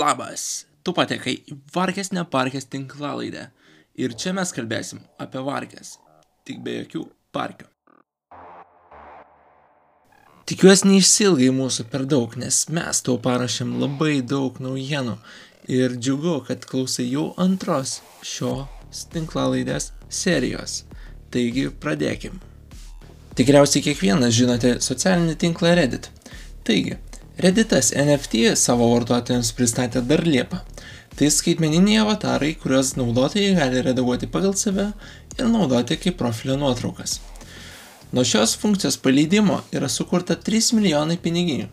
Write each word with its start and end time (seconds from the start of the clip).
Labas, 0.00 0.64
tu 0.80 0.94
patekai 0.96 1.34
į 1.50 1.56
Varkės 1.74 2.12
neparkės 2.14 2.68
tinklalaidę. 2.72 3.48
Ir 4.00 4.14
čia 4.16 4.32
mes 4.32 4.52
kalbėsim 4.56 5.02
apie 5.20 5.42
Varkės, 5.44 5.98
tik 6.46 6.62
be 6.64 6.78
jokių 6.78 7.02
parkių. 7.36 7.66
Tikiuosi 10.48 10.88
neišsilgai 10.88 11.50
mūsų 11.54 11.84
per 11.92 12.06
daug, 12.08 12.32
nes 12.40 12.62
mes 12.72 13.02
tau 13.06 13.18
parašėm 13.22 13.76
labai 13.82 14.22
daug 14.32 14.56
naujienų 14.62 15.18
ir 15.70 15.98
džiugu, 15.98 16.38
kad 16.48 16.64
klausai 16.70 17.10
jau 17.10 17.28
antros 17.44 17.98
šios 18.26 19.04
tinklalaidės 19.12 19.90
serijos. 20.08 20.84
Taigi 21.30 21.68
pradėkim. 21.82 22.40
Tikriausiai 23.38 23.84
kiekvienas 23.84 24.34
žinote 24.34 24.78
socialinį 24.82 25.36
tinklą 25.44 25.76
Reddit. 25.78 26.08
Taigi, 26.66 26.96
Redditas 27.40 27.88
NFT 27.96 28.50
savo 28.52 28.90
vartotojams 28.90 29.54
pristatė 29.56 30.02
dar 30.04 30.20
Liepą. 30.28 30.58
Tai 31.16 31.28
skaitmeniniai 31.32 32.02
avatarai, 32.02 32.50
kuriuos 32.60 32.90
naudotojai 32.98 33.54
gali 33.56 33.80
redaguoti 33.86 34.28
pagal 34.28 34.52
save 34.60 34.90
ir 35.38 35.48
naudoti 35.48 35.96
kaip 36.02 36.18
profilio 36.20 36.58
nuotraukas. 36.60 37.16
Nuo 38.12 38.26
šios 38.28 38.58
funkcijos 38.60 39.00
paleidimo 39.00 39.62
yra 39.72 39.88
sukurta 39.88 40.36
3 40.36 40.74
milijonai 40.76 41.16
piniginių. 41.16 41.70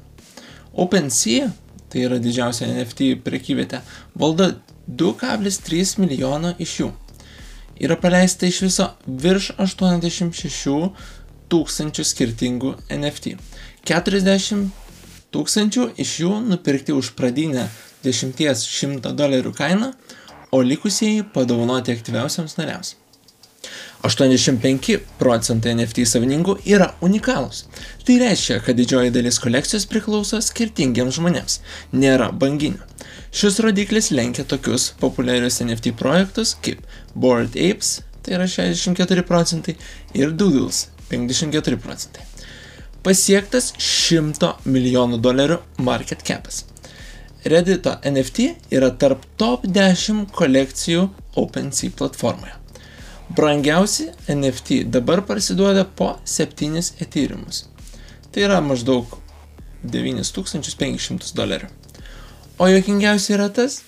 OpenSea, 0.85 1.51
tai 1.91 2.07
yra 2.07 2.21
didžiausia 2.23 2.71
NFT 2.71 3.11
prekyvietė, 3.27 3.83
valdo 4.15 4.53
2,3 4.87 5.99
milijono 5.99 6.55
iš 6.63 6.79
jų. 6.79 6.91
Yra 7.83 7.99
paleista 7.99 8.47
iš 8.47 8.63
viso 8.69 8.91
virš 9.07 9.51
86 9.59 10.91
tūkstančių 11.51 12.11
skirtingų 12.15 12.77
NFT. 13.01 13.35
40 13.83 14.86
tūkstančių 15.35 15.89
iš 16.03 16.13
jų 16.23 16.37
nupirkti 16.47 16.95
už 16.95 17.13
pradinę 17.17 17.67
10-100 18.05 19.11
dolerių 19.17 19.51
kainą, 19.57 19.91
o 20.51 20.61
likusieji 20.63 21.25
padovanoti 21.33 21.91
aktyviausiams 21.91 22.55
nariams. 22.59 22.95
85 24.05 24.99
procentai 25.17 25.73
NFT 25.73 26.05
savininkų 26.07 26.59
yra 26.69 26.91
unikalūs. 27.03 27.63
Tai 28.05 28.17
reiškia, 28.21 28.59
kad 28.63 28.77
didžioji 28.77 29.11
dalis 29.15 29.39
kolekcijos 29.43 29.87
priklauso 29.89 30.39
skirtingiems 30.43 31.17
žmonėms, 31.17 31.59
nėra 31.97 32.29
banginių. 32.31 32.85
Šis 33.33 33.59
rodiklis 33.65 34.11
lenkia 34.13 34.45
tokius 34.47 34.91
populiarius 35.01 35.59
NFT 35.65 35.95
projektus 35.99 36.55
kaip 36.63 36.85
Bored 37.15 37.57
Apes, 37.57 37.97
tai 38.23 38.37
yra 38.37 38.47
64 38.47 39.25
procentai, 39.27 39.75
ir 40.15 40.31
Doodles, 40.31 40.87
54 41.09 41.81
procentai. 41.81 42.23
Pasiektas 43.07 43.69
100 43.79 44.65
milijonų 44.67 45.21
dolerių 45.23 45.55
market 45.79 46.25
capas. 46.27 46.65
Reddito 47.47 47.93
NFT 48.03 48.49
yra 48.75 48.89
tarp 48.99 49.21
top 49.39 49.63
10 49.63 50.25
kolekcijų 50.35 51.05
OpenSea 51.39 51.93
platformoje. 51.95 52.57
Brangiausi 53.37 54.09
NFT 54.33 54.81
dabar 54.91 55.21
parsiduoda 55.23 55.85
po 55.87 56.17
7 56.27 56.83
etyrimus. 56.99 57.61
Tai 58.27 58.43
yra 58.43 58.59
maždaug 58.59 59.15
9500 59.87 61.31
dolerių. 61.39 61.71
O 62.59 62.67
jokingiausia 62.67 63.37
yra 63.37 63.47
tas, 63.47 63.85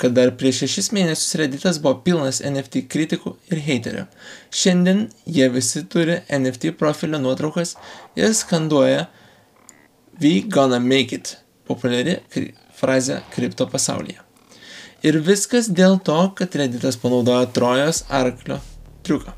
kad 0.00 0.14
dar 0.16 0.32
prieš 0.38 0.64
šešis 0.64 0.90
mėnesius 0.94 1.36
Redditas 1.38 1.78
buvo 1.82 2.00
pilnas 2.06 2.40
NFT 2.42 2.84
kritikų 2.90 3.36
ir 3.52 3.62
heiterių. 3.66 4.06
Šiandien 4.50 5.06
jie 5.26 5.48
visi 5.54 5.84
turi 5.90 6.20
NFT 6.28 6.74
profilio 6.78 7.20
nuotraukas 7.22 7.76
ir 8.18 8.34
skanduoja 8.34 9.06
We 10.20 10.42
gonna 10.42 10.78
make 10.78 11.12
it- 11.12 11.36
populiari 11.68 12.20
kri 12.30 12.54
frazė 12.74 13.22
kripto 13.34 13.66
pasaulyje. 13.66 14.20
Ir 15.02 15.18
viskas 15.20 15.68
dėl 15.68 15.98
to, 16.02 16.18
kad 16.38 16.54
Redditas 16.54 16.96
panaudojo 16.96 17.50
Trojos 17.52 18.04
arklio 18.08 18.60
triuką. 19.02 19.34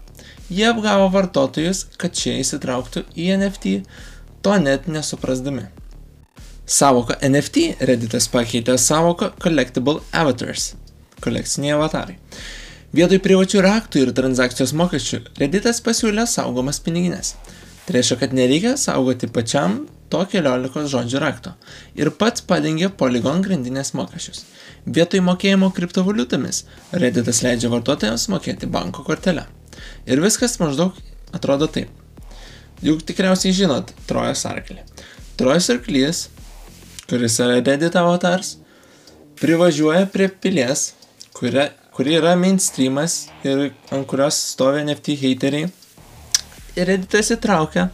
Jie 0.51 0.69
apgavo 0.69 1.09
vartotojus, 1.11 1.87
kad 1.99 2.15
šie 2.15 2.37
įsitrauktų 2.43 3.03
į 3.19 3.33
NFT, 3.39 3.81
to 4.43 4.59
net 4.63 4.87
nesuprasdami. 4.87 5.67
Savoka 6.67 7.15
NFT 7.23 7.77
Redditas 7.87 8.25
pakeitė 8.27 8.75
savoką 8.75 9.29
Collectible 9.39 10.01
Avatars- 10.11 10.73
kolekciniai 11.23 11.77
avatarai. 11.77 12.17
Vietoj 12.91 13.21
privačių 13.23 13.63
raktų 13.63 14.03
ir 14.03 14.11
transakcijos 14.13 14.73
mokesčių 14.75 15.21
Redditas 15.39 15.79
pasiūlė 15.81 16.27
saugomas 16.27 16.81
piniginės. 16.81 17.35
Tai 17.87 17.95
reiškia, 17.95 18.19
kad 18.19 18.35
nereikia 18.35 18.75
saugoti 18.75 19.29
pačiam 19.29 19.87
to 20.11 20.25
15 20.27 20.91
žodžių 20.91 21.21
rakto 21.23 21.55
ir 21.95 22.11
pats 22.11 22.43
padengė 22.43 22.91
Polygon 22.91 23.43
grandinės 23.47 23.95
mokesčius. 23.95 24.43
Vietoj 24.87 25.21
mokėjimo 25.23 25.71
kriptovaliutomis 25.73 26.65
Redditas 26.93 27.45
leidžia 27.47 27.71
vartotojams 27.71 28.27
mokėti 28.27 28.67
banko 28.67 29.05
kortelę. 29.05 29.47
Ir 30.05 30.19
viskas 30.19 30.59
maždaug 30.59 30.99
atrodo 31.33 31.69
taip. 31.69 31.89
Juk 32.83 33.07
tikriausiai 33.07 33.55
žinot 33.55 33.95
Trojos 34.09 34.43
arklį. 34.45 34.83
Trojos 35.37 35.71
arklys, 35.71 36.29
kuris 37.11 37.39
yra 37.39 37.61
Reddit 37.61 37.97
avatars, 37.97 38.57
privažiuoja 39.41 40.09
prie 40.11 40.27
pilies, 40.29 40.89
kuria, 41.37 41.69
kuri 41.95 42.17
yra 42.19 42.35
mainstreamas 42.39 43.29
ir 43.47 43.69
ant 43.95 44.07
kurios 44.11 44.39
stovi 44.53 44.83
NFT 44.83 45.15
hateriai. 45.23 45.71
Ir 46.77 46.91
Redditas 46.91 47.31
įtraukia 47.33 47.89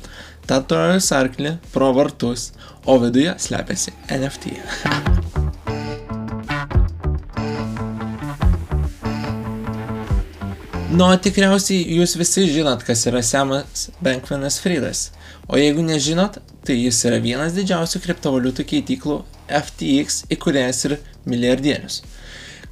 Trojos 0.49 1.06
arklį 1.15 1.55
pro 1.73 1.93
vartus, 1.97 2.50
o 2.84 2.97
viduje 3.00 3.34
slepiasi 3.39 3.93
NFT. 4.11 4.56
Nu, 10.93 11.06
tikriausiai 11.25 11.84
jūs 11.97 12.19
visi 12.21 12.49
žinot, 12.53 12.83
kas 12.84 13.06
yra 13.09 13.23
Semas 13.25 13.87
Bankmanas 14.05 14.59
Fridas. 14.61 15.06
O 15.49 15.56
jeigu 15.56 15.81
nežinot, 15.87 16.37
tai 16.67 16.77
jis 16.78 17.00
yra 17.09 17.19
vienas 17.23 17.56
didžiausių 17.56 18.03
kriptovaliutų 18.05 18.67
keityklų 18.73 19.17
FTX 19.50 20.23
įkūrėjas 20.34 20.84
ir 20.89 20.99
milijardierius. 21.28 22.03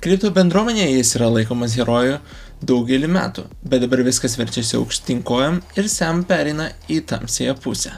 Kripto 0.00 0.30
bendruomenėje 0.32 0.94
jis 0.96 1.16
yra 1.18 1.28
laikomas 1.28 1.74
herojų 1.76 2.20
daugelį 2.64 3.08
metų, 3.10 3.46
bet 3.64 3.82
dabar 3.84 4.04
viskas 4.06 4.36
verčiasi 4.40 4.78
aukštinkojam 4.78 5.60
ir 5.76 5.88
Sam 5.92 6.22
perina 6.28 6.70
į 6.88 7.02
tamsėją 7.10 7.56
pusę. 7.60 7.92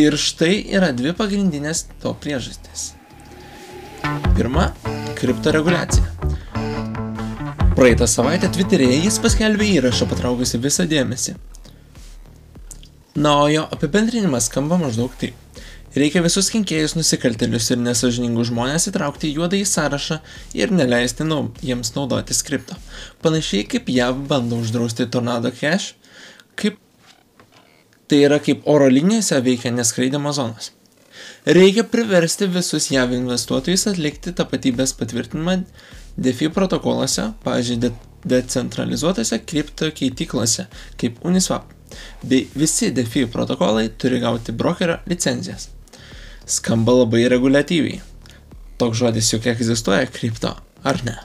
Ir 0.00 0.16
štai 0.18 0.56
yra 0.74 0.90
dvi 0.96 1.12
pagrindinės 1.16 1.84
to 2.02 2.14
priežastys. 2.22 2.92
Pirma- 4.34 4.72
kripto 5.18 5.52
reguliacija. 5.54 6.06
Praeitą 7.74 8.06
savaitę 8.06 8.48
Twitter'e 8.54 8.86
jis 9.04 9.18
paskelbė 9.18 9.66
įrašą 9.80 10.06
patraukusi 10.10 10.60
visą 10.62 10.86
dėmesį. 10.86 11.34
Na, 13.14 13.36
o 13.42 13.48
jo 13.48 13.62
apibendrinimas 13.70 14.48
skamba 14.50 14.78
maždaug 14.80 15.12
taip. 15.20 15.36
Reikia 15.94 16.24
visus 16.24 16.48
kenkėjus, 16.50 16.96
nusikaltelius 16.98 17.68
ir 17.70 17.78
nesažiningus 17.78 18.48
žmonės 18.48 18.88
įtraukti 18.90 19.28
į 19.28 19.36
juodą 19.36 19.60
į 19.60 19.66
sąrašą 19.70 20.16
ir 20.58 20.72
neleisti 20.74 21.22
nau, 21.22 21.52
jiems 21.62 21.92
naudoti 21.94 22.34
skripto. 22.34 22.74
Panašiai 23.22 23.68
kaip 23.70 23.92
JAV 23.94 24.24
bando 24.32 24.58
uždrausti 24.58 25.06
Tornado 25.06 25.52
Cash, 25.54 25.92
kaip 26.58 26.80
tai 28.10 28.24
yra 28.26 28.40
kaip 28.42 28.66
oro 28.66 28.88
linijose 28.90 29.38
veikia 29.46 29.70
neskraidimo 29.70 30.34
zonos. 30.34 30.72
Reikia 31.46 31.86
priversti 31.86 32.50
visus 32.50 32.90
JAV 32.90 33.14
investuotojus 33.20 33.86
atlikti 33.92 34.34
tapatybės 34.34 34.96
patvirtinimą 34.98 35.60
DeFi 36.18 36.50
protokoluose, 36.56 37.30
pavyzdžiui, 37.46 37.78
de 37.86 37.94
decentralizuotose 38.24 39.38
kripto 39.44 39.90
keityklose 39.94 40.66
kaip 41.00 41.18
Uniswap, 41.28 41.68
bei 42.22 42.46
visi 42.54 42.90
DeFi 42.94 43.26
protokolai 43.32 43.88
turi 43.98 44.20
gauti 44.22 44.52
brokerio 44.52 44.98
licenzijas. 45.10 45.68
Skamba 46.46 46.92
labai 47.00 47.26
reguliatyviai. 47.32 48.00
Toks 48.78 48.98
žodis 48.98 49.30
juk 49.32 49.46
egzistuoja 49.52 50.06
kripto, 50.10 50.56
ar 50.84 51.00
ne? 51.06 51.16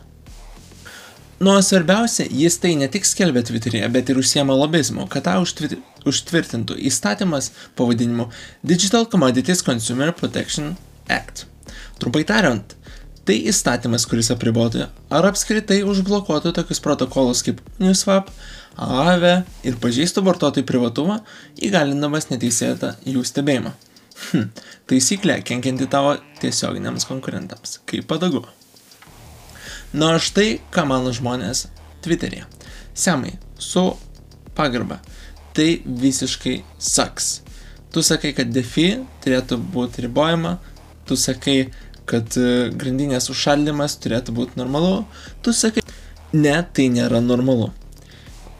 Nu, 1.40 1.54
svarbiausia, 1.64 2.26
jis 2.36 2.58
tai 2.60 2.74
ne 2.76 2.90
tik 2.92 3.06
skelbia 3.08 3.46
Twitter'e, 3.48 3.86
bet 3.92 4.10
ir 4.12 4.18
užsiema 4.20 4.56
lobizmu, 4.60 5.06
kad 5.08 5.24
tą 5.24 5.38
užtvirtintų 5.40 6.76
įstatymas 6.90 7.54
pavadinimu 7.80 8.26
Digital 8.60 9.08
Commodities 9.08 9.64
Consumer 9.64 10.12
Protection 10.12 10.74
Act. 11.08 11.46
Trumpai 12.00 12.26
tariant, 12.28 12.76
Tai 13.30 13.36
įstatymas, 13.46 14.08
kuris 14.10 14.32
apribotų 14.34 14.88
ar 15.14 15.26
apskritai 15.30 15.84
užblokuotų 15.86 16.50
tokius 16.58 16.80
protokolus 16.82 17.44
kaip 17.46 17.60
Newswap, 17.78 18.32
AAV 18.74 19.26
ir 19.70 19.76
pažeistų 19.84 20.24
vartotojų 20.26 20.66
privatumą, 20.66 21.20
įgalindamas 21.62 22.32
neteisėtą 22.32 22.96
jų 23.06 23.22
stebėjimą. 23.30 23.76
Hm, 24.24 24.48
taisyklė 24.90 25.36
kenkianti 25.46 25.86
tavo 25.94 26.16
tiesioginiams 26.42 27.06
konkurentams. 27.06 27.78
Kaip 27.86 28.08
padagu. 28.10 28.42
Na, 29.94 30.16
o 30.16 30.18
štai 30.18 30.58
ką 30.74 30.88
mano 30.90 31.14
žmonės 31.14 31.68
Twitter'e. 32.02 32.48
Semai, 32.98 33.36
su 33.62 33.92
pagarba. 34.58 35.04
Tai 35.54 35.70
visiškai 35.86 36.64
saks. 36.82 37.30
Tu 37.94 38.02
sakai, 38.02 38.34
kad 38.34 38.50
defi 38.50 39.04
turėtų 39.22 39.62
būti 39.70 40.08
ribojama, 40.08 40.58
tu 41.06 41.14
sakai, 41.14 41.70
kad 42.10 42.38
e, 42.40 42.70
grandinės 42.74 43.30
užšaldymas 43.34 44.00
turėtų 44.04 44.34
būti 44.40 44.60
normalu, 44.60 45.04
tu 45.46 45.54
sakai, 45.54 45.84
ne, 46.34 46.56
tai 46.74 46.90
nėra 46.94 47.22
normalu. 47.22 47.70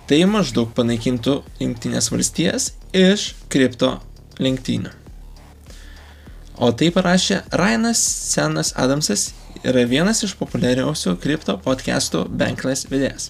Tai 0.10 0.22
maždaug 0.30 0.72
panaikintų 0.78 1.36
Junktinės 1.62 2.10
valstijas 2.14 2.72
iš 2.98 3.34
kripto 3.54 3.98
lenktynių. 4.42 4.94
O 6.60 6.72
tai 6.76 6.90
parašė 6.92 7.44
Ryanas 7.56 8.02
Senas 8.04 8.74
Adamsas, 8.76 9.30
yra 9.64 9.86
vienas 9.88 10.26
iš 10.28 10.34
populiariausių 10.40 11.16
kripto 11.24 11.56
podcastų 11.64 12.26
Bankless 12.30 12.90
vedėjas. 12.92 13.30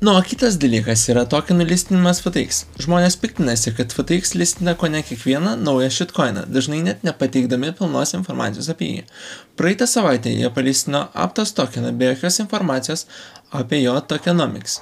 Nu, 0.00 0.12
o 0.14 0.18
kitas 0.22 0.54
dalykas 0.62 1.08
yra 1.10 1.24
tokenų 1.26 1.64
listinimas 1.72 2.20
FTX. 2.22 2.60
Žmonės 2.84 3.16
piktinasi, 3.18 3.72
kad 3.74 3.90
FTX 3.90 4.36
listina 4.38 4.76
ko 4.78 4.86
ne 4.86 5.00
kiekvieną 5.02 5.56
naują 5.58 5.88
shitcoiną, 5.90 6.44
dažnai 6.54 6.84
net 6.86 7.02
nepateikdami 7.02 7.72
pilnos 7.80 8.14
informacijos 8.14 8.68
apie 8.70 8.92
jį. 8.92 9.00
Praeitą 9.58 9.88
savaitę 9.90 10.30
jie 10.30 10.52
palistino 10.54 11.08
Aptos 11.18 11.50
tokeną 11.58 11.90
be 11.98 12.12
jokios 12.12 12.38
informacijos 12.44 13.08
apie 13.50 13.82
jo 13.82 13.96
tokenomics. 14.14 14.78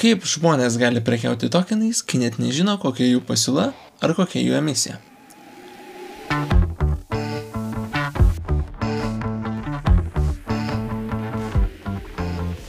Kaip 0.00 0.24
žmonės 0.24 0.80
gali 0.80 1.04
prekiauti 1.04 1.52
tokenais, 1.52 2.00
kai 2.00 2.24
net 2.24 2.40
nežino, 2.40 2.80
kokia 2.80 3.04
jų 3.12 3.20
pasiūla 3.28 3.68
ar 4.00 4.16
kokia 4.16 4.40
jų 4.40 4.56
emisija. 4.64 4.96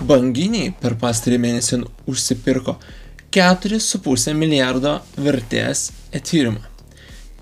Banginiai 0.02 0.72
per 0.82 0.96
pastarį 0.98 1.38
mėnesį 1.44 1.78
užsipirko 2.10 2.74
4,5 3.36 4.34
milijardo 4.34 4.96
vertės 5.14 5.92
etyrimą. 6.18 6.64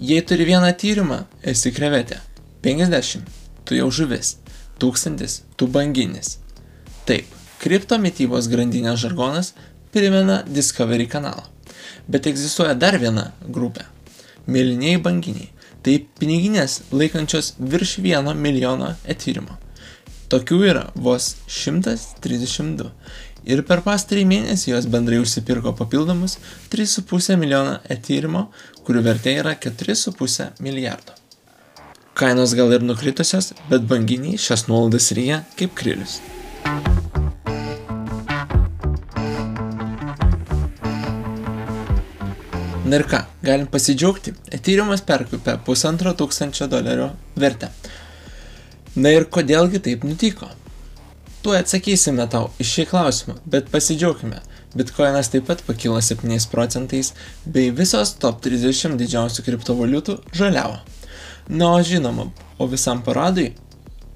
Jei 0.04 0.20
turi 0.28 0.48
vieną 0.50 0.74
tyrimą, 0.82 1.22
esi 1.44 1.72
krevetė. 1.72 2.20
50, 2.66 3.24
tu 3.64 3.78
jau 3.80 3.88
žuvis. 3.92 4.34
1000, 4.84 5.38
tu 5.56 5.68
banginis. 5.72 6.34
Taip, 7.08 7.32
kripto 7.64 7.96
mytybos 8.00 8.52
grandinės 8.52 9.00
žargonas 9.06 9.54
primena 9.96 10.42
Discovery 10.44 11.08
kanalą. 11.08 11.48
Bet 12.12 12.28
egzistuoja 12.28 12.76
dar 12.76 13.00
viena 13.00 13.32
grupė- 13.48 13.88
mėlyniai 14.52 15.00
banginiai. 15.00 15.50
Tai 15.84 15.96
piniginės 16.20 16.82
laikančios 16.92 17.54
virš 17.60 18.00
1 18.04 18.36
milijono 18.36 18.96
etyrimo. 19.08 19.56
Tokių 20.30 20.58
yra 20.62 20.84
vos 20.94 21.32
132. 21.50 22.92
Ir 23.50 23.64
per 23.66 23.80
pastarį 23.82 24.28
mėnesį 24.30 24.76
jos 24.76 24.86
bendrai 24.94 25.18
užsipirko 25.24 25.72
papildomus 25.80 26.36
3,5 26.70 27.34
milijoną 27.42 27.80
etyrimo, 27.96 28.44
kurių 28.86 29.02
vertė 29.08 29.34
yra 29.42 29.56
4,5 29.58 30.62
milijardo. 30.62 31.18
Kainos 32.14 32.54
gal 32.54 32.76
ir 32.78 32.86
nukritusios, 32.86 33.56
bet 33.72 33.90
banginiai 33.90 34.38
šias 34.38 34.68
nuolaidas 34.70 35.10
ryja 35.18 35.42
kaip 35.58 35.74
krilius. 35.80 36.20
Na 42.86 42.98
ir 42.98 43.06
ką, 43.10 43.24
galim 43.46 43.66
pasidžiaugti, 43.70 44.36
etyrimas 44.54 45.02
perkupė 45.06 45.58
pusantro 45.66 46.14
tūkstančio 46.18 46.70
dolerių 46.70 47.10
vertę. 47.38 47.74
Na 48.96 49.12
ir 49.14 49.28
kodėlgi 49.30 49.84
taip 49.86 50.06
nutiko? 50.08 50.48
Tuo 51.44 51.54
atsakysime 51.54 52.26
tau 52.32 52.48
iš 52.60 52.72
šį 52.74 52.86
klausimą, 52.90 53.36
bet 53.46 53.70
pasidžiaugime. 53.70 54.40
Bitcoinas 54.74 55.30
taip 55.30 55.46
pat 55.46 55.62
pakilo 55.68 56.02
7 56.02 56.48
procentais, 56.52 57.14
bei 57.46 57.70
visos 57.70 58.16
top 58.22 58.42
30 58.42 58.98
didžiausių 58.98 59.46
kriptovaliutų 59.46 60.18
žaliavo. 60.34 60.80
Na, 61.50 61.70
o 61.74 61.84
žinoma, 61.86 62.28
o 62.58 62.68
visam 62.70 63.04
paradui 63.06 63.54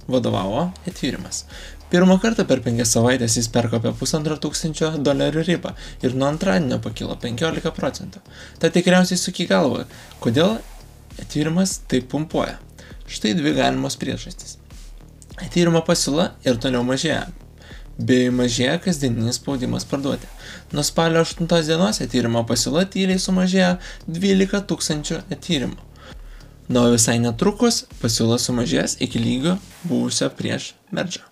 vadovavo 0.07 0.71
Ethereum. 0.89 1.29
Pirmą 1.93 2.17
kartą 2.17 2.47
per 2.49 2.63
penkias 2.65 2.95
savaitės 2.95 3.37
jis 3.37 3.51
perkopė 3.53 3.93
pusantro 3.97 4.39
tūkstančio 4.41 4.95
dolerių 5.05 5.45
ribą 5.45 5.75
ir 6.01 6.17
nuo 6.17 6.31
antradienio 6.33 6.79
pakilo 6.81 7.13
15 7.21 7.73
procentų. 7.77 8.23
Ta 8.57 8.73
tikriausiai 8.73 9.21
suki 9.21 9.45
galvą, 9.45 9.85
kodėl 10.19 10.57
Ethereum 11.21 11.61
taip 11.87 12.09
pumpuoja. 12.09 12.57
Štai 13.05 13.35
dvi 13.37 13.53
galimos 13.53 13.99
priežastys. 14.01 14.57
Tyrimo 15.33 15.81
pasiūla 15.85 16.27
ir 16.45 16.59
toliau 16.61 16.83
mažėja, 16.85 17.23
bei 17.97 18.29
mažėja 18.33 18.75
kasdieninis 18.83 19.39
spaudimas 19.39 19.85
parduoti. 19.89 20.29
Nuo 20.73 20.83
spalio 20.85 21.23
8 21.25 21.47
dienos 21.65 22.01
etyrimo 22.05 22.43
pasiūla 22.45 22.85
tyliai 22.93 23.21
sumažėjo 23.21 23.71
12 24.07 24.61
tūkstančių 24.69 25.19
etyrimų. 25.33 25.79
Nuo 26.73 26.85
visai 26.93 27.17
netrukus 27.19 27.83
pasiūla 28.01 28.37
sumažės 28.39 28.99
iki 29.01 29.19
lygio 29.19 29.57
buvusio 29.83 30.29
prieš 30.37 30.73
merdžą. 30.93 31.25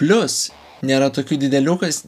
Plus, 0.00 0.48
nėra 0.82 1.12
tokių 1.12 1.38
didelių 1.44 1.76
kas 1.84 2.02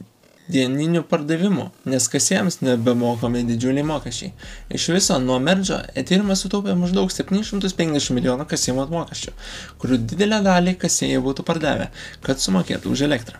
dieninių 0.49 1.03
pardavimų, 1.09 1.67
nes 1.89 2.07
kasiems 2.09 2.59
nebemokami 2.65 3.43
didžiuliai 3.47 3.85
mokesčiai. 3.85 4.31
Iš 4.73 4.87
viso 4.95 5.19
nuo 5.21 5.37
merdžio 5.43 5.77
Ethereum 5.99 6.33
sutaupė 6.37 6.73
maždaug 6.79 7.11
750 7.13 8.15
milijonų 8.17 8.47
kasimo 8.49 8.87
mokesčių, 8.89 9.35
kurių 9.81 10.01
didelę 10.09 10.41
dalį 10.45 10.75
kasėjai 10.81 11.21
būtų 11.25 11.45
pardavę, 11.47 11.89
kad 12.25 12.41
sumokėtų 12.41 12.95
už 12.95 13.05
elektrą. 13.09 13.37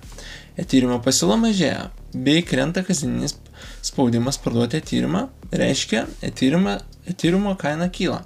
Ethereum 0.60 1.02
pasiūla 1.02 1.40
mažėja, 1.40 1.90
bei 2.14 2.44
krenta 2.46 2.84
kasdieninis 2.86 3.38
spaudimas 3.86 4.38
parduoti 4.44 4.82
Ethereum, 4.82 5.22
reiškia 5.52 6.06
Ethereum, 6.26 6.68
Ethereum 7.10 7.50
kaina 7.58 7.90
kyla. 7.90 8.22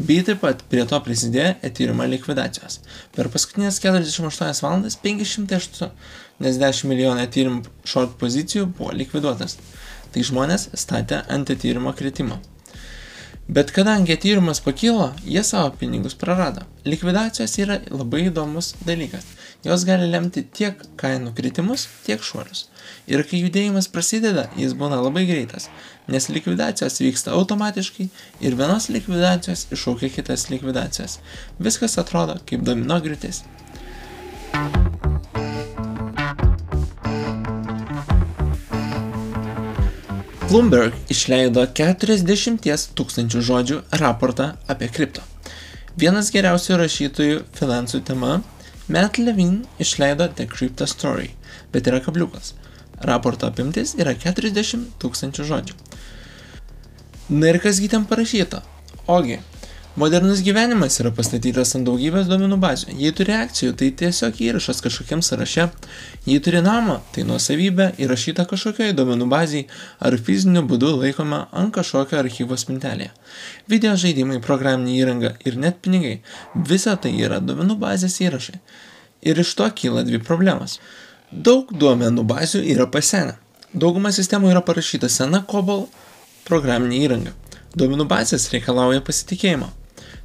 Bei 0.00 0.22
taip 0.24 0.38
pat 0.40 0.62
prie 0.72 0.84
to 0.88 0.96
prisidėjo 1.04 1.58
Ethereum 1.66 2.00
likvidacijos. 2.08 2.78
Per 3.12 3.28
paskutinės 3.32 3.80
48 3.84 4.62
valandas 4.64 4.96
580 5.02 6.88
milijonų 6.88 7.26
Ethereum 7.26 7.58
short 7.84 8.14
pozicijų 8.22 8.70
buvo 8.78 8.94
likviduotas. 8.96 9.58
Tai 10.14 10.24
žmonės 10.24 10.70
statė 10.72 11.20
ant 11.28 11.52
Ethereum 11.52 11.90
kritimo. 11.98 12.40
Bet 13.50 13.72
kadangi 13.74 14.12
Ethereum 14.12 14.52
pakilo, 14.64 15.08
jie 15.26 15.42
savo 15.44 15.72
pinigus 15.78 16.14
prarado. 16.14 16.60
Likvidacijos 16.86 17.56
yra 17.58 17.80
labai 17.90 18.28
įdomus 18.28 18.76
dalykas. 18.86 19.24
Jos 19.66 19.82
gali 19.88 20.06
lemti 20.06 20.44
tiek 20.58 20.78
kainų 21.00 21.32
kritimus, 21.34 21.88
tiek 22.06 22.22
šuolius. 22.22 22.68
Ir 23.10 23.24
kai 23.26 23.40
judėjimas 23.42 23.90
prasideda, 23.90 24.46
jis 24.56 24.76
būna 24.78 25.00
labai 25.02 25.24
greitas, 25.26 25.66
nes 26.06 26.30
likvidacijos 26.30 27.02
vyksta 27.02 27.34
automatiškai 27.34 28.06
ir 28.46 28.58
vienos 28.60 28.86
likvidacijos 28.94 29.66
iššaukia 29.74 30.14
kitas 30.20 30.46
likvidacijas. 30.52 31.18
Viskas 31.58 31.98
atrodo 31.98 32.38
kaip 32.46 32.62
domino 32.62 33.02
griūtis. 33.02 33.42
Bloomberg 40.50 40.96
išleido 41.06 41.62
40 41.78 42.64
tūkstančių 42.98 43.40
žodžių 43.46 43.76
raportą 44.00 44.48
apie 44.72 44.88
kripto. 44.90 45.22
Vienas 45.94 46.32
geriausių 46.34 46.78
rašytojų 46.80 47.36
finansų 47.54 48.00
tema 48.08 48.40
Matt 48.90 49.20
Levine 49.22 49.60
išleido 49.78 50.26
The 50.26 50.48
Crypto 50.50 50.88
Story, 50.90 51.28
bet 51.70 51.86
yra 51.86 52.00
kabliukas. 52.02 52.56
Raporto 53.06 53.46
apimtis 53.46 53.94
yra 53.94 54.16
40 54.18 54.90
tūkstančių 54.98 55.46
žodžių. 55.52 55.78
Na 57.30 57.54
ir 57.54 57.60
kasgi 57.62 57.92
ten 57.94 58.10
parašyta? 58.10 58.64
Ogi, 59.06 59.38
Modernus 60.00 60.40
gyvenimas 60.40 60.94
yra 61.02 61.10
pastatytas 61.12 61.74
ant 61.76 61.84
daugybės 61.84 62.24
duomenų 62.30 62.56
bazių. 62.62 62.94
Jei 62.96 63.12
turi 63.12 63.34
akcijų, 63.36 63.74
tai 63.76 63.90
tiesiog 64.00 64.38
įrašas 64.46 64.78
kažkokiam 64.80 65.20
sąraše. 65.20 65.66
Jei 66.24 66.40
turi 66.40 66.62
namą, 66.64 66.94
tai 67.12 67.26
nuosavybė 67.28 67.90
įrašyta 68.00 68.46
kažkokioje 68.48 68.94
duomenų 68.96 69.26
bazėje 69.28 69.66
ar 70.08 70.14
fiziniu 70.16 70.62
būdu 70.70 70.94
laikoma 71.02 71.40
ant 71.52 71.74
kažkokio 71.74 72.16
archyvo 72.16 72.56
spintelėje. 72.56 73.10
Video 73.68 73.92
žaidimai, 74.00 74.38
programinė 74.46 74.94
įranga 75.02 75.34
ir 75.44 75.58
net 75.60 75.82
pinigai- 75.84 76.22
visa 76.70 76.94
tai 76.96 77.12
yra 77.20 77.42
duomenų 77.44 77.76
bazės 77.82 78.16
įrašai. 78.24 78.56
Ir 79.20 79.36
iš 79.44 79.52
to 79.54 79.68
kyla 79.68 80.06
dvi 80.08 80.22
problemos. 80.30 80.78
Daug 81.30 81.68
duomenų 81.74 82.24
bazių 82.24 82.62
yra 82.64 82.86
pasenę. 82.86 83.36
Dauguma 83.74 84.08
sistemų 84.08 84.48
yra 84.54 84.64
parašyta 84.64 85.10
sena 85.10 85.44
COBOL 85.44 85.88
programinė 86.48 87.04
įranga. 87.04 87.32
Duomenų 87.76 88.08
bazės 88.08 88.48
reikalauja 88.48 89.04
pasitikėjimo. 89.04 89.79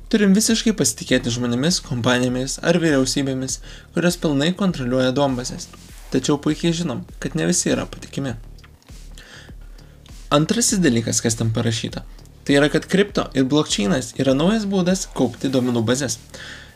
Turim 0.10 0.36
visiškai 0.38 0.76
pasitikėti 0.78 1.32
žmonėmis, 1.34 1.80
kompanijomis 1.86 2.60
ar 2.62 2.78
vyriausybėmis, 2.82 3.58
kurios 3.96 4.20
pilnai 4.22 4.52
kontroliuoja 4.58 5.16
duombazės. 5.18 5.66
Tačiau 6.14 6.38
puikiai 6.42 6.76
žinom, 6.78 7.02
kad 7.20 7.34
ne 7.36 7.48
visi 7.50 7.72
yra 7.74 7.88
patikimi. 7.90 8.36
Antrasis 10.36 10.82
dalykas, 10.84 11.24
kas 11.26 11.40
ten 11.40 11.50
parašyta, 11.56 12.04
tai 12.46 12.60
yra, 12.60 12.70
kad 12.70 12.86
kripto 12.92 13.26
ir 13.34 13.50
blockchainas 13.50 14.14
yra 14.22 14.38
naujas 14.38 14.70
būdas 14.70 15.08
kaupti 15.18 15.50
duomenų 15.50 15.82
bazės. 15.90 16.20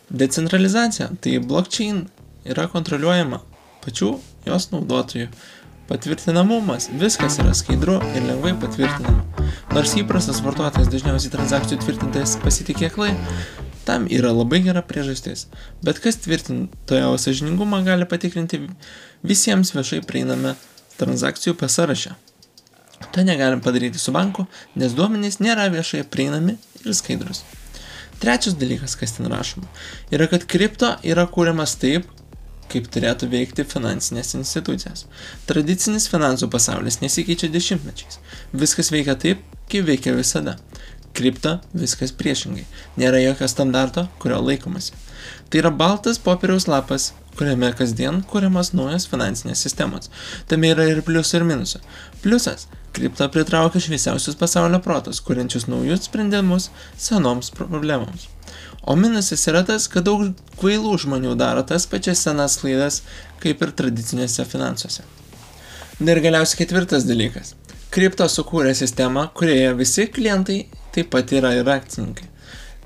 Decentralizacija, 0.09 1.11
tai 1.21 1.37
blockchain 1.37 2.07
yra 2.49 2.65
kontroliuojama 2.73 3.43
pačių 3.85 4.15
jos 4.49 4.71
naudotojų. 4.73 5.29
Patvirtinamumas, 5.89 6.89
viskas 7.01 7.37
yra 7.41 7.53
skaidru 7.57 8.01
ir 8.15 8.25
lengvai 8.25 8.57
patvirtinama. 8.61 9.28
Nors 9.69 9.93
įprastas 9.99 10.41
vartotojas 10.41 10.89
dažniausiai 10.89 11.33
transakcijų 11.33 11.81
tvirtintojas 11.83 12.37
pasitikė 12.41 12.89
klai, 12.93 13.13
Tam 13.89 14.05
yra 14.05 14.29
labai 14.29 14.59
gera 14.61 14.83
priežastis. 14.85 15.47
Bet 15.81 15.97
kas 16.03 16.19
tvirtintojo 16.21 17.15
sažiningumą 17.17 17.79
gali 17.87 18.05
patikrinti 18.05 18.59
visiems 19.25 19.71
viešai 19.73 20.03
prieiname 20.05 20.51
transakcijų 20.99 21.55
pasarašę. 21.57 22.13
To 23.15 23.23
negalim 23.25 23.63
padaryti 23.65 23.97
su 23.97 24.13
banku, 24.13 24.45
nes 24.77 24.93
duomenys 24.93 25.39
nėra 25.41 25.65
viešai 25.73 26.03
prieinami 26.05 26.53
ir 26.83 26.93
skaidrus. 26.93 27.41
Trečias 28.21 28.59
dalykas, 28.61 28.93
kas 28.99 29.15
ten 29.17 29.31
rašoma, 29.31 29.65
yra, 30.13 30.29
kad 30.29 30.45
kripto 30.45 30.91
yra 31.01 31.25
kūriamas 31.25 31.73
taip, 31.81 32.05
kaip 32.71 32.89
turėtų 32.93 33.29
veikti 33.31 33.65
finansinės 33.67 34.35
institucijos. 34.39 35.05
Tradicinis 35.49 36.07
finansų 36.11 36.49
pasaulis 36.53 37.01
nesikeičia 37.03 37.51
dešimtmečiais. 37.53 38.19
Viskas 38.53 38.91
veikia 38.93 39.17
taip, 39.19 39.43
kaip 39.71 39.87
veikia 39.89 40.15
visada. 40.17 40.57
Kripto 41.17 41.57
viskas 41.73 42.13
priešingai. 42.15 42.67
Nėra 43.01 43.21
jokio 43.23 43.49
standarto, 43.49 44.07
kurio 44.21 44.39
laikomasi. 44.45 44.93
Tai 45.49 45.63
yra 45.63 45.71
baltas 45.73 46.21
popieriaus 46.21 46.67
lapas, 46.69 47.09
kuriame 47.39 47.71
kasdien 47.75 48.21
kuriamas 48.29 48.73
naujas 48.75 49.07
finansinės 49.09 49.63
sistemos. 49.65 50.09
Tame 50.51 50.73
yra 50.73 50.85
ir 50.91 51.01
pliusų 51.07 51.39
ir 51.39 51.45
minusų. 51.47 51.79
Pliusas- 52.23 52.67
kripto 52.95 53.27
pritraukia 53.31 53.81
šviesiausius 53.83 54.35
pasaulio 54.35 54.79
protus, 54.83 55.21
kuriančius 55.21 55.67
naujus 55.67 56.05
sprendimus 56.09 56.69
senoms 56.97 57.49
problemoms. 57.49 58.27
O 58.83 58.95
minusas 58.95 59.43
yra 59.51 59.61
tas, 59.67 59.87
kad 59.91 60.05
daug 60.07 60.29
kvailų 60.59 60.95
žmonių 61.03 61.35
daro 61.39 61.65
tas 61.67 61.85
pačias 61.89 62.21
senas 62.23 62.57
klaidas, 62.61 63.01
kaip 63.43 63.61
ir 63.63 63.73
tradicinėse 63.75 64.45
finansuose. 64.47 65.03
Ir 65.99 66.21
galiausiai 66.23 66.61
ketvirtas 66.61 67.03
dalykas. 67.03 67.55
Kripto 67.91 68.23
sukūrė 68.31 68.71
sistemą, 68.77 69.25
kurioje 69.35 69.73
visi 69.75 70.05
klientai 70.07 70.61
taip 70.95 71.09
pat 71.11 71.33
yra 71.35 71.51
ir 71.57 71.67
akcininkai. 71.67 72.29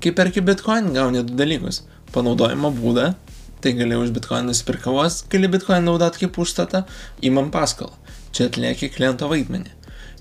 Kai 0.02 0.10
perki 0.16 0.42
bitcoin, 0.42 0.90
gauni 0.96 1.22
du 1.22 1.36
dalykus- 1.38 1.82
panaudojimo 2.14 2.72
būdą, 2.74 3.14
tai 3.60 3.72
gali 3.72 3.94
už 3.94 4.10
bitcoin 4.10 4.50
nusipirkti 4.50 4.84
kavos, 4.84 5.22
gali 5.30 5.48
bitcoin 5.48 5.84
naudoti 5.84 6.24
kaip 6.24 6.36
užstatą, 6.42 6.84
įmam 7.22 7.50
paskolą. 7.50 7.92
Čia 8.32 8.48
atlieki 8.50 8.90
kliento 8.90 9.28
vaidmenį. 9.30 9.70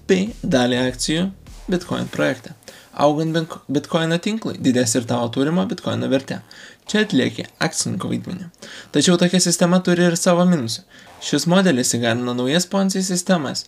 Bei 0.08 0.34
dalį 0.44 0.77
akcijų 0.92 1.32
bitcoin 1.70 2.10
projekte. 2.12 2.53
Augant 2.93 3.55
bitcoino 3.74 4.20
tinklui, 4.22 4.60
didės 4.62 4.93
ir 5.00 5.08
tavo 5.10 5.29
turimo 5.34 5.65
bitcoino 5.70 6.10
vertė. 6.12 6.41
Čia 6.89 7.05
atlieki 7.05 7.48
akcininko 7.63 8.12
vaidmenį. 8.12 8.50
Tačiau 8.93 9.17
tokia 9.17 9.39
sistema 9.41 9.79
turi 9.86 10.05
ir 10.10 10.20
savo 10.20 10.46
minusų. 10.50 10.84
Šis 11.24 11.48
modelis 11.48 11.96
įgalina 11.96 12.36
naujas 12.36 12.67
poncijų 12.70 13.05
sistemas 13.08 13.63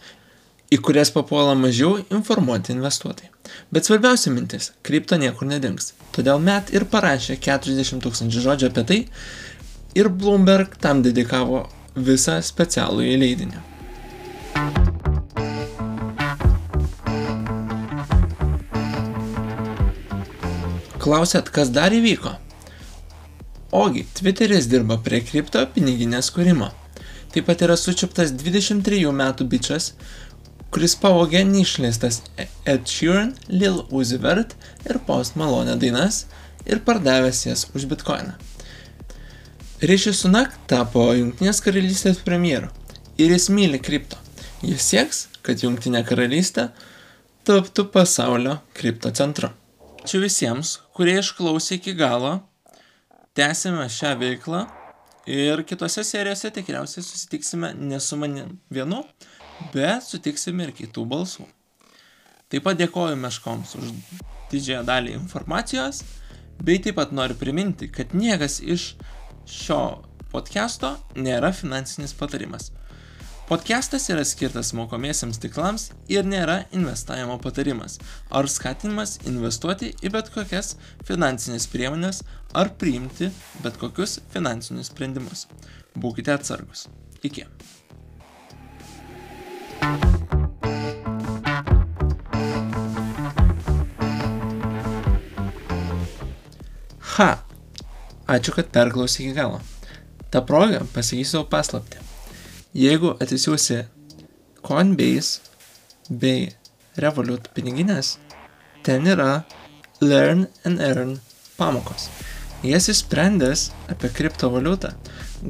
į 0.73 0.79
kurias 0.81 1.11
papuola 1.13 1.53
mažiau 1.57 1.99
informuoti 2.13 2.73
investuotojai. 2.73 3.29
Bet 3.71 3.85
svarbiausia 3.85 4.33
mintis- 4.33 4.71
kripto 4.85 5.17
niekur 5.17 5.47
nedings. 5.47 5.93
Todėl 6.11 6.41
met 6.41 6.73
ir 6.73 6.85
parašė 6.85 7.37
40 7.39 8.01
tūkstančių 8.01 8.41
žodžių 8.47 8.69
apie 8.71 8.83
tai 8.83 8.99
ir 9.95 10.09
Bloomberg 10.09 10.77
tam 10.81 11.03
dedikavo 11.03 11.69
visą 11.95 12.41
specialų 12.41 13.05
įleidinį. 13.13 13.74
Klausėt, 21.05 21.51
kas 21.53 21.69
dar 21.69 21.93
įvyko? 21.93 22.31
Ogi, 23.77 24.01
Twitteris 24.17 24.65
dirba 24.65 24.95
prie 25.05 25.19
kripto 25.21 25.61
piniginės 25.69 26.31
kūrimo. 26.33 26.71
Taip 27.29 27.45
pat 27.45 27.59
yra 27.61 27.75
sučiuptas 27.77 28.31
23 28.33 29.11
metų 29.13 29.45
bičias, 29.51 29.91
kuris 30.73 30.95
pavogė 30.97 31.43
neišleistas 31.45 32.23
Ed 32.41 32.89
Sheeran, 32.89 33.35
Lil 33.53 33.83
Uzi 33.93 34.17
Vert 34.23 34.55
ir 34.89 34.97
Post 35.05 35.37
Malone 35.37 35.75
dainas 35.77 36.23
ir 36.65 36.81
pardavęs 36.87 37.43
jas 37.45 37.67
už 37.77 37.85
bitkoiną. 37.91 38.33
Rishi 39.85 40.13
Sunak 40.17 40.55
tapo 40.71 41.03
Junktinės 41.13 41.61
karalystės 41.61 42.23
premjeru 42.25 42.71
ir 43.21 43.35
jis 43.35 43.51
myli 43.53 43.77
kripto. 43.77 44.17
Jis 44.65 44.89
sieks, 44.89 45.21
kad 45.45 45.61
Junktinė 45.61 46.01
karalystė 46.09 46.71
taptų 47.45 47.91
pasaulio 47.93 48.57
kripto 48.73 49.13
centru. 49.13 49.53
Ačiū 50.05 50.19
visiems, 50.21 50.75
kurie 50.93 51.15
išklausė 51.17 51.79
iki 51.79 51.95
galo. 51.97 52.35
Tęsime 53.33 53.87
šią 53.89 54.11
veiklą 54.19 54.59
ir 55.25 55.63
kitose 55.65 56.03
serijose 56.05 56.51
tikriausiai 56.53 57.01
susitiksime 57.01 57.71
ne 57.73 57.97
su 57.97 58.19
manim 58.21 58.51
vienu, 58.69 58.99
bet 59.73 60.05
sutiksime 60.05 60.67
ir 60.67 60.75
kitų 60.77 61.07
balsų. 61.09 61.47
Taip 62.53 62.67
pat 62.67 62.77
dėkoju 62.83 63.17
meškoms 63.17 63.73
už 63.79 63.89
didžiąją 64.51 64.83
dalį 64.91 65.15
informacijos, 65.23 66.03
bei 66.61 66.77
taip 66.85 66.99
pat 67.01 67.09
noriu 67.09 67.41
priminti, 67.41 67.89
kad 67.89 68.13
niekas 68.13 68.59
iš 68.61 68.91
šio 69.49 69.81
podcast'o 70.29 70.99
nėra 71.17 71.49
finansinis 71.49 72.13
patarimas. 72.13 72.69
Podcastas 73.45 74.07
yra 74.09 74.23
skirtas 74.25 74.71
mokomiesiams 74.73 75.37
tiklams 75.37 75.83
ir 76.09 76.25
nėra 76.25 76.63
investavimo 76.73 77.35
patarimas 77.37 77.99
ar 78.33 78.47
skatinimas 78.49 79.19
investuoti 79.29 79.91
į 80.01 80.09
bet 80.15 80.31
kokias 80.33 80.71
finansinės 81.05 81.67
priemonės 81.69 82.23
ar 82.57 82.71
priimti 82.81 83.29
bet 83.61 83.77
kokius 83.77 84.15
finansinius 84.33 84.89
sprendimus. 84.89 85.45
Būkite 85.93 86.33
atsargus. 86.33 86.87
Iki. 87.21 87.45
Ha. 97.19 97.29
Ačiū, 98.25 98.57
kad 98.57 98.73
perklausė 98.73 99.27
iki 99.27 99.37
galo. 99.37 99.61
Ta 100.33 100.41
proga 100.41 100.81
pasakysiu 100.97 101.45
paslapti. 101.45 102.04
Jeigu 102.75 103.13
atsisiųsi 103.23 103.85
Coinbase 104.67 105.39
bei 106.09 106.49
Revolut 106.99 107.47
piniginės, 107.55 108.17
ten 108.83 109.07
yra 109.07 109.45
Learn 110.03 110.43
and 110.67 110.83
Earn 110.83 111.13
pamokos. 111.55 112.09
Jas 112.67 112.89
įsprendęs 112.91 113.69
apie 113.93 114.11
kriptovaliutą 114.17 114.91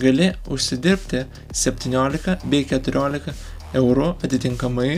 gali 0.03 0.29
užsidirbti 0.53 1.23
17 1.65 2.37
bei 2.45 2.61
14 2.69 3.33
eurų 3.81 4.11
atitinkamai 4.21 4.91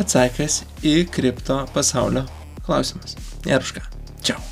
atsakęs 0.00 0.62
į 0.80 0.96
kripto 1.12 1.60
pasaulio 1.76 2.24
klausimus. 2.64 3.18
Ir 3.44 3.60
už 3.60 3.76
ką. 3.76 3.86
Čiau. 4.24 4.51